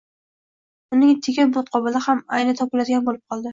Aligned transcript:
uning 0.95 1.11
tekin 1.27 1.53
muqobili 1.59 2.03
ham 2.07 2.25
albatta 2.39 2.61
topiladigan 2.65 3.09
bo’lib 3.11 3.25
qoldi 3.31 3.49